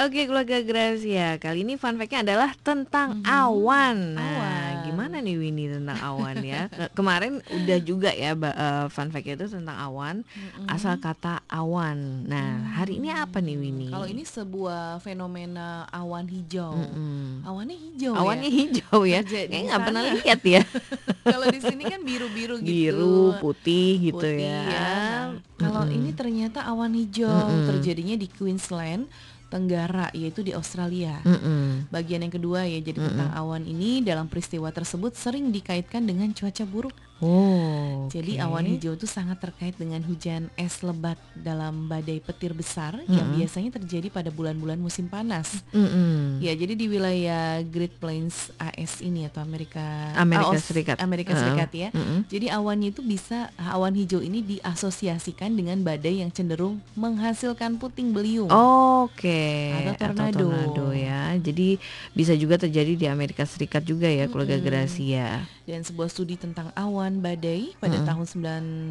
Oke 0.00 0.24
keluarga 0.24 0.64
Gracia, 0.64 1.36
kali 1.36 1.60
ini 1.60 1.76
fun 1.76 2.00
fact-nya 2.00 2.24
adalah 2.24 2.56
tentang 2.64 3.20
Mhm. 3.20 3.26
awan. 3.28 3.98
Nah, 4.16 4.24
Awan. 4.24 4.49
Gimana 4.90 5.16
nih 5.18 5.36
Winnie 5.38 5.70
tentang 5.70 5.98
awan 5.98 6.36
ya? 6.42 6.66
Ke- 6.66 6.90
Kemarin 6.92 7.38
udah 7.46 7.78
juga 7.80 8.10
ya 8.10 8.34
eh, 8.34 8.86
fun 8.90 9.08
fact 9.08 9.24
itu 9.24 9.46
tentang 9.46 9.78
awan, 9.78 10.26
Mm-mm. 10.26 10.66
asal 10.66 10.98
kata 10.98 11.40
awan. 11.46 12.26
Nah, 12.26 12.76
hari 12.76 12.98
ini 12.98 13.08
apa 13.08 13.38
nih 13.38 13.56
Winnie? 13.56 13.88
Kalau 13.88 14.04
ini 14.04 14.22
sebuah 14.22 14.98
fenomena 14.98 15.86
awan 15.88 16.26
hijau. 16.26 16.74
Mm-mm. 16.74 17.46
Awannya 17.46 17.76
hijau 17.78 18.12
Awannya 18.14 18.50
ya. 18.50 18.56
hijau 18.66 19.00
ya. 19.04 19.20
Kayaknya 19.22 19.60
nggak 19.70 19.82
pernah 19.86 20.02
lihat 20.10 20.40
ya. 20.42 20.62
Kalau 21.32 21.46
di 21.46 21.60
sini 21.60 21.82
kan 21.86 22.00
biru-biru 22.02 22.58
gitu. 22.58 22.66
Biru, 22.66 23.36
putih 23.38 24.10
gitu 24.10 24.18
putih 24.18 24.40
ya. 24.42 24.60
Nah, 24.66 25.24
kalau 25.56 25.84
Mm-mm. 25.84 25.96
ini 26.00 26.10
ternyata 26.10 26.64
awan 26.64 26.96
hijau 26.96 27.28
Mm-mm. 27.28 27.68
terjadinya 27.68 28.16
di 28.16 28.26
Queensland, 28.26 29.04
Tenggara, 29.50 30.14
yaitu 30.14 30.46
di 30.46 30.54
Australia. 30.54 31.18
Mm-mm. 31.26 31.90
Bagian 31.90 32.22
yang 32.22 32.30
kedua 32.30 32.64
ya, 32.70 32.78
jadi 32.78 33.02
Mm-mm. 33.02 33.08
tentang 33.10 33.30
awan 33.34 33.66
ini 33.66 33.98
dalam 34.00 34.30
peristiwa 34.30 34.70
tersebut 34.70 35.18
sering 35.18 35.50
dikaitkan 35.50 36.06
dengan 36.06 36.30
cuaca 36.30 36.62
buruk. 36.62 36.94
Oh. 37.20 38.08
Jadi 38.08 38.40
awan 38.40 38.64
hijau 38.64 38.96
itu 38.96 39.04
sangat 39.04 39.38
terkait 39.38 39.76
dengan 39.76 40.00
hujan 40.02 40.48
es 40.56 40.80
lebat 40.80 41.20
dalam 41.36 41.84
badai 41.84 42.16
petir 42.18 42.50
besar 42.50 42.96
yang 43.06 43.28
Mm-mm. 43.28 43.38
biasanya 43.38 43.70
terjadi 43.76 44.08
pada 44.08 44.28
bulan-bulan 44.28 44.76
musim 44.76 45.04
panas. 45.04 45.60
Mm-mm. 45.70 46.40
Ya, 46.40 46.56
jadi 46.56 46.72
di 46.72 46.88
wilayah 46.88 47.60
Great 47.62 47.92
Plains 47.96 48.48
AS 48.56 48.98
ini 49.00 49.28
atau 49.28 49.44
Amerika 49.44 50.10
Amerika 50.16 50.56
Aus- 50.56 50.64
Serikat. 50.64 50.96
Amerika. 50.98 51.36
Serikat 51.36 51.70
ya. 51.70 51.88
Mm-mm. 51.92 52.24
Jadi 52.26 52.46
awannya 52.48 52.88
itu 52.88 53.04
bisa 53.04 53.52
awan 53.56 53.92
hijau 53.92 54.18
ini 54.18 54.40
diasosiasikan 54.40 55.52
dengan 55.52 55.76
badai 55.80 56.24
yang 56.24 56.32
cenderung 56.32 56.80
menghasilkan 56.96 57.76
puting 57.76 58.10
beliung. 58.10 58.48
Oke. 58.48 59.76
Atau 59.92 60.08
tornado. 60.08 60.48
tornado 60.48 60.86
ya. 60.90 61.36
Jadi 61.36 61.76
bisa 62.10 62.32
juga 62.32 62.56
terjadi 62.56 62.96
di 62.96 63.06
Amerika 63.06 63.44
Serikat 63.44 63.84
juga 63.84 64.08
ya 64.08 64.24
keluarga 64.24 64.56
Mm-mm. 64.56 64.66
Gracia. 64.66 65.44
Dan 65.70 65.86
sebuah 65.86 66.10
studi 66.10 66.34
tentang 66.34 66.74
awan 66.74 67.22
badai 67.22 67.78
pada 67.78 67.94
Mm-mm. 68.02 68.10
tahun 68.10 68.26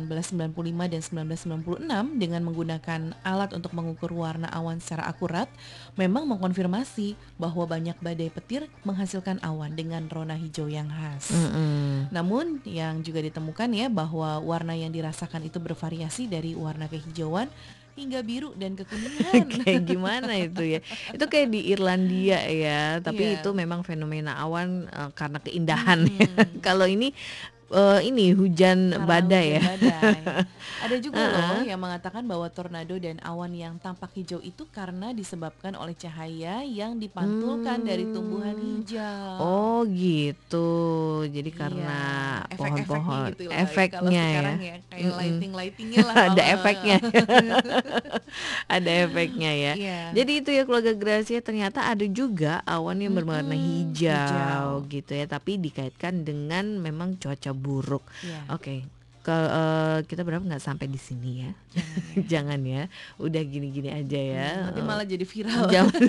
1995 0.08 0.88
dan 0.88 1.02
1996 1.04 2.16
dengan 2.16 2.42
menggunakan 2.48 3.02
alat 3.28 3.52
untuk 3.52 3.76
mengukur 3.76 4.16
warna 4.16 4.48
awan 4.56 4.80
secara 4.80 5.04
akurat 5.12 5.52
memang 6.00 6.24
mengkonfirmasi 6.24 7.20
bahwa 7.36 7.68
banyak 7.68 8.00
badai 8.00 8.32
petir 8.32 8.72
menghasilkan 8.88 9.44
awan 9.44 9.76
dengan 9.76 10.08
rona 10.08 10.40
hijau 10.40 10.72
yang 10.72 10.88
khas. 10.88 11.36
Mm-mm. 11.36 12.16
Namun 12.16 12.64
yang 12.64 13.04
juga 13.04 13.20
ditemukan 13.20 13.76
ya 13.76 13.92
bahwa 13.92 14.40
warna 14.40 14.72
yang 14.72 14.96
dirasakan 14.96 15.44
itu 15.44 15.60
bervariasi 15.60 16.32
dari 16.32 16.56
warna 16.56 16.88
kehijauan 16.88 17.52
hingga 18.00 18.24
biru 18.24 18.56
dan 18.56 18.74
kekuningan. 18.80 19.46
kayak 19.62 19.84
gimana 19.84 20.32
itu 20.34 20.64
ya? 20.64 20.80
Itu 21.12 21.28
kayak 21.28 21.48
di 21.52 21.68
Irlandia 21.70 22.40
ya, 22.48 23.04
tapi 23.04 23.36
Iya. 23.36 23.44
itu 23.44 23.50
memang 23.52 23.84
fenomena 23.84 24.40
awan 24.40 24.88
eh, 24.88 25.12
karena 25.14 25.38
keindahan 25.38 26.08
ya. 26.08 26.26
Hmm. 26.26 26.58
Kalau 26.66 26.88
ini 26.88 27.12
eh, 27.72 28.00
ini 28.04 28.32
hujan 28.32 28.92
Karena 28.92 29.06
badai 29.06 29.48
hujan 29.48 29.54
ya. 29.54 29.62
badai. 29.68 30.20
Ada 30.80 30.96
juga 30.98 31.20
loh 31.20 31.36
Uh-uh. 31.36 31.64
yang 31.66 31.76
mengatakan 31.78 32.24
bahwa 32.24 32.48
tornado 32.48 32.96
dan 32.96 33.20
awan 33.20 33.52
yang 33.52 33.76
tampak 33.78 34.16
hijau 34.16 34.40
itu 34.40 34.64
karena 34.70 35.12
disebabkan 35.12 35.76
oleh 35.76 35.92
cahaya 35.94 36.64
yang 36.64 36.96
dipantulkan 36.96 37.84
dari 37.84 38.08
tumbuhan 38.08 38.56
Hmm. 38.56 38.80
hijau. 38.80 39.28
Oh 39.40 39.80
gitu. 39.84 40.72
Jadi 41.26 41.52
karena 41.52 42.00
Iya, 42.42 42.56
pohon-pohon 42.56 43.28
gitu 43.30 43.44
lah. 43.46 43.60
Efeknya 43.60 44.00
ya. 44.16 44.32
sekarang 44.32 44.58
ya 44.58 44.76
kayak 44.88 45.04
lah. 46.00 46.16
Ada 46.32 46.44
efeknya. 46.50 46.98
Ada 48.70 48.92
efeknya 49.04 49.52
ya. 49.52 49.74
Iya. 49.76 50.00
Jadi 50.14 50.32
itu 50.40 50.50
ya 50.52 50.64
keluarga 50.64 50.94
Gracia 50.94 51.40
ternyata 51.40 51.86
ada 51.86 52.06
juga 52.06 52.62
awan 52.64 53.00
yang 53.00 53.14
berwarna 53.14 53.54
hijau, 53.54 54.00
hijau. 54.00 54.68
gitu 54.88 55.12
ya, 55.14 55.26
tapi 55.26 55.58
dikaitkan 55.58 56.24
dengan 56.24 56.78
memang 56.78 57.18
cuaca 57.18 57.52
buruk. 57.60 58.08
Iya. 58.24 58.56
Oke. 58.56 58.88
Ke 59.20 59.36
eh, 59.36 59.98
kita 60.08 60.24
berapa 60.24 60.40
nggak 60.40 60.64
sampai 60.64 60.88
di 60.88 60.96
sini 60.96 61.44
ya? 61.44 61.52
Jangan 62.32 62.64
ya. 62.64 62.88
Udah 63.20 63.44
gini-gini 63.44 63.92
aja 63.92 64.20
ya. 64.20 64.50
Hmm, 64.56 64.64
Nanti 64.72 64.82
malah 64.82 65.06
jadi 65.06 65.26
viral. 65.28 65.68
Jangan. 65.68 66.00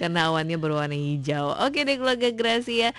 Karena 0.00 0.32
awannya 0.32 0.56
berwarna 0.56 0.96
hijau. 0.96 1.52
Oke 1.62 1.84
deh 1.84 2.00
keluarga 2.00 2.32
Gracia. 2.32 2.96